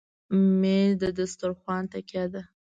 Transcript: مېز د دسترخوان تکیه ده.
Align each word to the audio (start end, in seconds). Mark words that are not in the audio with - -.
مېز 0.59 0.91
د 1.01 1.03
دسترخوان 1.17 1.83
تکیه 1.91 2.25
ده. 2.33 2.41